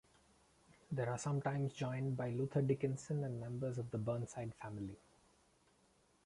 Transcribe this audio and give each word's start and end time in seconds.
They 0.91 1.03
are 1.05 1.19
sometimes 1.19 1.73
joined 1.75 2.17
by 2.17 2.31
Luther 2.31 2.63
Dickinson 2.63 3.23
and 3.23 3.39
members 3.39 3.77
of 3.77 3.91
the 3.91 3.99
Burnside 3.99 4.55
family. 4.55 4.97